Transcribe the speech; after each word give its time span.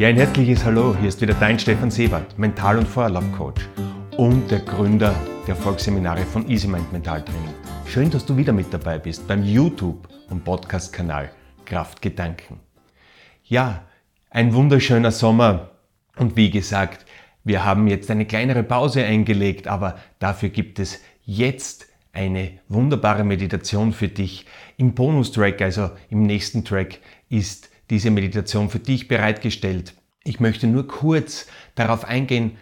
Ja, 0.00 0.08
ein 0.08 0.16
herzliches 0.16 0.64
Hallo. 0.64 0.96
Hier 0.98 1.10
ist 1.10 1.20
wieder 1.20 1.34
dein 1.34 1.58
Stefan 1.58 1.90
Sebert, 1.90 2.38
Mental- 2.38 2.78
und 2.78 2.88
Vorerlaubcoach 2.88 3.60
und 4.16 4.50
der 4.50 4.60
Gründer 4.60 5.14
der 5.46 5.54
Volksseminare 5.54 6.24
von 6.24 6.48
Easy 6.48 6.66
Mind 6.68 6.90
Mental 6.90 7.22
Training. 7.22 7.52
Schön, 7.84 8.10
dass 8.10 8.24
du 8.24 8.34
wieder 8.34 8.54
mit 8.54 8.72
dabei 8.72 8.98
bist 8.98 9.28
beim 9.28 9.44
YouTube- 9.44 10.08
und 10.30 10.42
Podcast-Kanal 10.42 11.30
Kraftgedanken. 11.66 12.60
Ja, 13.44 13.84
ein 14.30 14.54
wunderschöner 14.54 15.10
Sommer 15.10 15.72
und 16.16 16.34
wie 16.34 16.48
gesagt, 16.48 17.04
wir 17.44 17.66
haben 17.66 17.86
jetzt 17.86 18.10
eine 18.10 18.24
kleinere 18.24 18.62
Pause 18.62 19.04
eingelegt, 19.04 19.68
aber 19.68 19.98
dafür 20.18 20.48
gibt 20.48 20.78
es 20.78 21.02
jetzt 21.26 21.88
eine 22.14 22.52
wunderbare 22.68 23.22
Meditation 23.22 23.92
für 23.92 24.08
dich. 24.08 24.46
Im 24.78 24.94
Bonustrack, 24.94 25.60
also 25.60 25.90
im 26.08 26.22
nächsten 26.22 26.64
Track, 26.64 27.00
ist 27.28 27.69
diese 27.90 28.10
Meditation 28.10 28.70
für 28.70 28.78
dich 28.78 29.08
bereitgestellt. 29.08 29.94
Ich 30.24 30.40
möchte 30.40 30.66
nur 30.66 30.86
kurz 30.86 31.46
darauf 31.74 32.04
eingehen, 32.04 32.56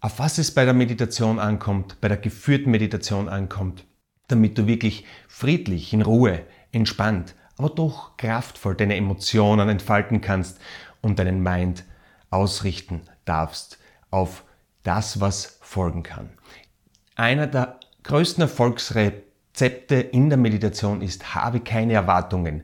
auf 0.00 0.18
was 0.18 0.38
es 0.38 0.54
bei 0.54 0.64
der 0.64 0.74
Meditation 0.74 1.38
ankommt, 1.38 2.00
bei 2.00 2.08
der 2.08 2.16
geführten 2.16 2.70
Meditation 2.70 3.28
ankommt, 3.28 3.84
damit 4.28 4.56
du 4.56 4.66
wirklich 4.66 5.04
friedlich, 5.26 5.92
in 5.92 6.02
Ruhe, 6.02 6.42
entspannt, 6.70 7.34
aber 7.56 7.70
doch 7.70 8.16
kraftvoll 8.16 8.76
deine 8.76 8.96
Emotionen 8.96 9.68
entfalten 9.68 10.20
kannst 10.20 10.60
und 11.00 11.18
deinen 11.18 11.42
Mind 11.42 11.84
ausrichten 12.30 13.02
darfst 13.24 13.78
auf 14.10 14.44
das, 14.84 15.20
was 15.20 15.58
folgen 15.60 16.02
kann. 16.02 16.30
Einer 17.16 17.46
der 17.46 17.80
größten 18.04 18.42
Erfolgsrezepte 18.42 19.96
in 19.96 20.28
der 20.28 20.38
Meditation 20.38 21.02
ist, 21.02 21.34
habe 21.34 21.60
keine 21.60 21.94
Erwartungen. 21.94 22.62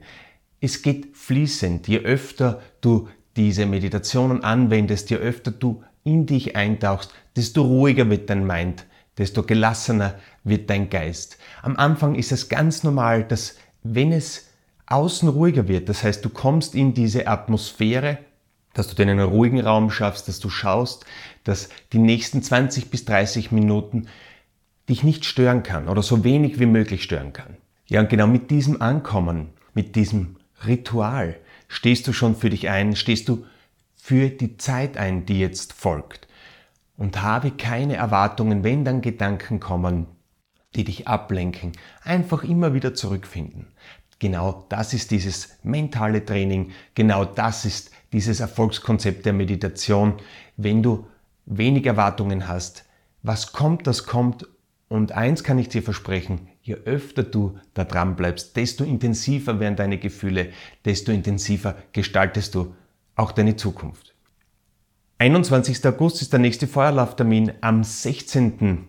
Es 0.64 0.80
geht 0.80 1.14
fließend. 1.14 1.88
Je 1.88 1.98
öfter 1.98 2.62
du 2.80 3.10
diese 3.36 3.66
Meditationen 3.66 4.42
anwendest, 4.42 5.10
je 5.10 5.18
öfter 5.18 5.50
du 5.50 5.82
in 6.04 6.24
dich 6.24 6.56
eintauchst, 6.56 7.12
desto 7.36 7.60
ruhiger 7.60 8.08
wird 8.08 8.30
dein 8.30 8.46
Mind, 8.46 8.86
desto 9.18 9.42
gelassener 9.42 10.14
wird 10.42 10.70
dein 10.70 10.88
Geist. 10.88 11.36
Am 11.60 11.76
Anfang 11.76 12.14
ist 12.14 12.32
es 12.32 12.48
ganz 12.48 12.82
normal, 12.82 13.24
dass 13.24 13.58
wenn 13.82 14.10
es 14.10 14.48
außen 14.86 15.28
ruhiger 15.28 15.68
wird, 15.68 15.90
das 15.90 16.02
heißt 16.02 16.24
du 16.24 16.30
kommst 16.30 16.74
in 16.74 16.94
diese 16.94 17.26
Atmosphäre, 17.26 18.16
dass 18.72 18.88
du 18.88 18.94
dir 18.94 19.02
einen 19.02 19.20
ruhigen 19.20 19.60
Raum 19.60 19.90
schaffst, 19.90 20.28
dass 20.28 20.40
du 20.40 20.48
schaust, 20.48 21.04
dass 21.44 21.68
die 21.92 21.98
nächsten 21.98 22.42
20 22.42 22.90
bis 22.90 23.04
30 23.04 23.52
Minuten 23.52 24.06
dich 24.88 25.02
nicht 25.02 25.26
stören 25.26 25.62
kann 25.62 25.90
oder 25.90 26.02
so 26.02 26.24
wenig 26.24 26.58
wie 26.58 26.64
möglich 26.64 27.02
stören 27.02 27.34
kann. 27.34 27.58
Ja, 27.86 28.00
und 28.00 28.08
genau 28.08 28.26
mit 28.26 28.50
diesem 28.50 28.80
Ankommen, 28.80 29.50
mit 29.74 29.94
diesem 29.94 30.36
Ritual. 30.66 31.36
Stehst 31.68 32.06
du 32.06 32.12
schon 32.12 32.36
für 32.36 32.50
dich 32.50 32.68
ein? 32.68 32.96
Stehst 32.96 33.28
du 33.28 33.44
für 33.94 34.28
die 34.28 34.56
Zeit 34.56 34.96
ein, 34.96 35.26
die 35.26 35.40
jetzt 35.40 35.72
folgt? 35.72 36.28
Und 36.96 37.22
habe 37.22 37.50
keine 37.50 37.96
Erwartungen, 37.96 38.62
wenn 38.62 38.84
dann 38.84 39.00
Gedanken 39.00 39.58
kommen, 39.60 40.06
die 40.76 40.84
dich 40.84 41.08
ablenken, 41.08 41.72
einfach 42.02 42.44
immer 42.44 42.74
wieder 42.74 42.94
zurückfinden. 42.94 43.66
Genau 44.18 44.64
das 44.68 44.94
ist 44.94 45.10
dieses 45.10 45.58
mentale 45.62 46.24
Training, 46.24 46.70
genau 46.94 47.24
das 47.24 47.64
ist 47.64 47.90
dieses 48.12 48.40
Erfolgskonzept 48.40 49.26
der 49.26 49.32
Meditation. 49.32 50.14
Wenn 50.56 50.82
du 50.82 51.06
wenig 51.46 51.84
Erwartungen 51.86 52.46
hast, 52.48 52.84
was 53.22 53.52
kommt, 53.52 53.86
das 53.86 54.06
kommt. 54.06 54.46
Und 54.94 55.10
eins 55.10 55.42
kann 55.42 55.58
ich 55.58 55.68
dir 55.68 55.82
versprechen, 55.82 56.46
je 56.62 56.74
öfter 56.74 57.24
du 57.24 57.58
da 57.74 57.82
dran 57.82 58.14
bleibst, 58.14 58.54
desto 58.54 58.84
intensiver 58.84 59.58
werden 59.58 59.74
deine 59.74 59.98
Gefühle, 59.98 60.50
desto 60.84 61.10
intensiver 61.10 61.74
gestaltest 61.90 62.54
du 62.54 62.76
auch 63.16 63.32
deine 63.32 63.56
Zukunft. 63.56 64.14
21. 65.18 65.84
August 65.84 66.22
ist 66.22 66.32
der 66.32 66.38
nächste 66.38 66.68
Feuerlauftermin 66.68 67.54
am 67.60 67.82
16. 67.82 68.88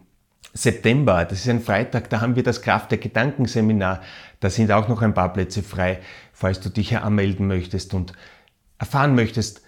September, 0.53 1.25
das 1.25 1.39
ist 1.39 1.49
ein 1.49 1.59
Freitag, 1.59 2.11
da 2.11 2.21
haben 2.21 2.35
wir 2.35 2.43
das 2.43 2.61
Kraft 2.61 2.91
der 2.91 2.99
Gedanken 2.99 3.47
Seminar. 3.47 4.03
Da 4.41 4.51
sind 4.51 4.71
auch 4.71 4.87
noch 4.87 5.01
ein 5.01 5.15
paar 5.15 5.33
Plätze 5.33 5.63
frei, 5.63 6.01
falls 6.33 6.59
du 6.59 6.69
dich 6.69 6.89
hier 6.89 7.03
anmelden 7.03 7.47
möchtest 7.47 7.95
und 7.95 8.13
erfahren 8.77 9.15
möchtest, 9.15 9.63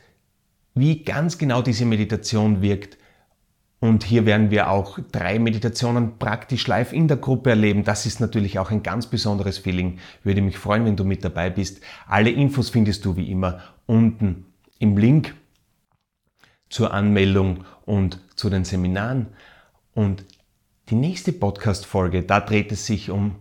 wie 0.76 1.04
ganz 1.04 1.40
genau 1.40 1.64
diese 1.64 1.86
Meditation 1.86 2.62
wirkt, 2.62 3.00
und 3.80 4.04
hier 4.04 4.26
werden 4.26 4.50
wir 4.50 4.72
auch 4.72 4.98
drei 5.12 5.38
Meditationen 5.38 6.18
praktisch 6.18 6.66
live 6.66 6.94
in 6.94 7.08
der 7.08 7.18
Gruppe 7.18 7.52
erleben. 7.52 7.84
Das 7.84 8.08
ist 8.08 8.20
natürlich 8.20 8.58
auch 8.58 8.72
ein 8.72 8.82
ganz 8.82 9.06
besonderes 9.06 9.60
Feeling. 9.60 10.00
Würde 10.24 10.42
mich 10.42 10.58
freuen, 10.58 10.86
wenn 10.86 10.96
du 10.96 11.04
mit 11.04 11.24
dabei 11.24 11.52
bist. 11.52 11.82
Alle 12.08 12.32
Infos 12.32 12.70
findest 12.70 13.06
du 13.06 13.16
wie 13.16 13.32
immer 13.32 13.62
unten 13.86 14.46
im 14.80 14.98
Link 14.98 15.36
zur 16.70 16.92
Anmeldung 16.92 17.66
und 17.86 18.20
zu 18.36 18.50
den 18.50 18.66
Seminaren. 18.66 19.28
Und 19.94 20.26
die 20.90 20.96
nächste 20.96 21.32
Podcast-Folge, 21.32 22.24
da 22.24 22.40
dreht 22.40 22.72
es 22.72 22.88
sich 22.88 23.12
um 23.12 23.36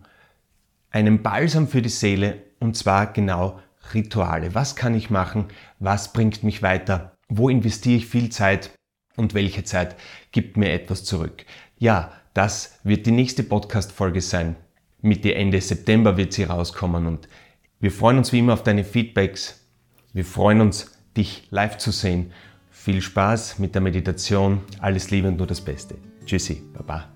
einen 0.91 1.23
Balsam 1.23 1.67
für 1.67 1.81
die 1.81 1.89
Seele 1.89 2.43
und 2.61 2.77
zwar 2.77 3.13
genau 3.13 3.59
Rituale. 3.95 4.55
Was 4.55 4.77
kann 4.77 4.95
ich 4.95 5.09
machen? 5.09 5.47
Was 5.79 6.13
bringt 6.13 6.43
mich 6.43 6.63
weiter? 6.63 7.17
Wo 7.29 7.49
investiere 7.49 7.97
ich 7.97 8.07
viel 8.07 8.31
Zeit? 8.31 8.71
Und 9.17 9.35
welche 9.35 9.65
Zeit 9.65 9.97
gibt 10.33 10.57
mir 10.57 10.73
etwas 10.73 11.05
zurück. 11.05 11.45
Ja, 11.79 12.13
das 12.35 12.79
wird 12.85 13.07
die 13.07 13.13
nächste 13.13 13.43
Podcast-Folge 13.43 14.21
sein. 14.21 14.57
Mitte, 15.03 15.35
Ende 15.35 15.61
September 15.61 16.17
wird 16.17 16.33
sie 16.33 16.45
rauskommen 16.45 17.07
und 17.07 17.29
wir 17.81 17.91
freuen 17.91 18.19
uns 18.19 18.33
wie 18.33 18.39
immer 18.39 18.55
auf 18.55 18.63
deine 18.63 18.85
Feedbacks. 18.85 19.67
Wir 20.13 20.25
freuen 20.25 20.61
uns, 20.61 20.93
dich 21.17 21.47
live 21.51 21.77
zu 21.79 21.91
sehen. 21.91 22.33
Viel 22.71 23.03
Spaß 23.03 23.59
mit 23.59 23.75
der 23.75 23.83
Meditation. 23.83 24.63
Alles 24.81 25.11
Liebe 25.11 25.29
und 25.29 25.37
nur 25.39 25.47
das 25.47 25.61
Beste. 25.61 25.97
Tschüssi, 26.25 26.63
Baba. 26.73 27.16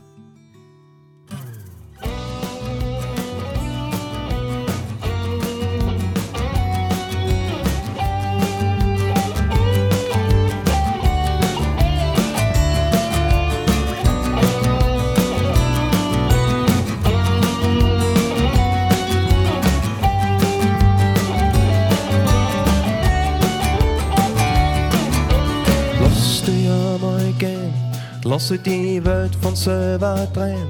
Lass 28.31 28.55
die 28.65 29.05
Welt 29.05 29.35
von 29.43 29.57
selber 29.57 30.29
drehen. 30.33 30.69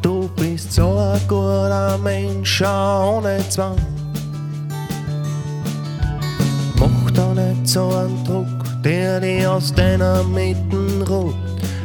Du 0.00 0.30
bist 0.36 0.72
so 0.72 0.96
ein 0.96 1.20
guter 1.26 1.98
Mensch, 1.98 2.62
ohne 2.62 3.40
Zwang. 3.48 3.74
Mach 6.76 7.10
da 7.10 7.34
nicht 7.34 7.66
so 7.66 7.88
einen 7.88 8.24
Druck, 8.24 8.46
der 8.84 9.18
dich 9.18 9.44
aus 9.44 9.74
deiner 9.74 10.22
Mitten 10.22 11.02
ruht. 11.02 11.34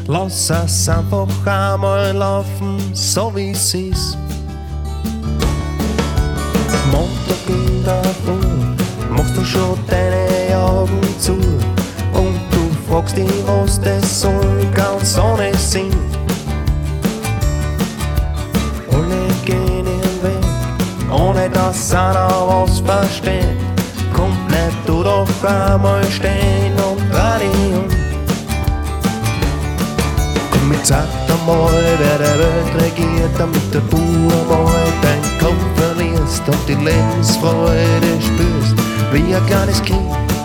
Lass 0.06 0.51
es 0.51 0.88
einfach 0.88 1.27
einmal 1.47 2.16
laufen, 2.16 2.77
so 2.94 3.35
wie 3.35 3.53
es 3.53 3.73
ist. 3.73 4.16
Montag 6.91 7.44
in 7.47 7.83
der 7.83 8.03
Früh 8.23 9.16
machst 9.16 9.35
du 9.35 9.44
schon 9.44 9.79
deine 9.88 10.36
das 13.88 14.22
soll, 14.22 14.66
ganz 14.73 15.18
ohne 15.18 15.56
Sinn. 15.56 15.91
Alle 18.91 19.28
gehen 19.45 19.85
ihren 19.85 20.23
Weg, 20.23 21.12
ohne 21.12 21.50
dass 21.50 21.94
einer 21.94 22.27
was 22.48 22.80
versteht. 22.80 23.57
Komm, 24.13 24.36
bleib 24.48 24.74
du 24.86 25.04
doch 25.04 25.27
einmal 25.44 26.04
stehen 26.06 26.74
und 26.74 27.01
um. 27.75 27.86
Komm, 30.51 30.74
jetzt 30.74 30.88
sag 30.88 31.07
einmal, 31.30 31.71
wer 32.00 32.18
der 32.18 32.39
Welt 32.39 32.83
regiert, 32.83 33.31
damit 33.38 33.74
der 33.74 33.81
Bauer 33.92 34.63
mal 34.63 34.88
dein 35.01 35.39
Kopf 35.39 35.65
verlierst 35.75 36.44
und 36.48 36.68
die 36.68 36.74
Lebensfreude 36.74 38.12
spürst, 38.19 38.75
wie 39.12 39.36
ein 39.36 39.45
kleines 39.45 39.81
Kind. 39.81 40.37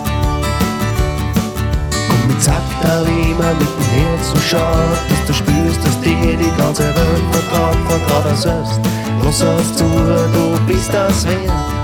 Sagt 2.43 2.83
er 2.83 3.03
immer 3.03 3.53
mit 3.53 3.61
dem 3.61 3.85
Herz 3.95 4.31
so 4.31 4.37
schaut, 4.37 4.99
dass 5.09 5.25
du 5.27 5.33
spürst, 5.33 5.79
dass 5.85 5.97
dir 6.01 6.35
die 6.35 6.51
ganze 6.57 6.83
Welt 6.83 7.23
vertraut, 7.31 7.77
vertraut 7.87 8.25
er 8.25 8.35
selbst. 8.35 8.81
Lass 9.23 9.41
auf 9.43 9.75
zu, 9.77 9.85
du 9.85 10.59
bist 10.67 10.93
das 10.93 11.25
wert. 11.25 11.82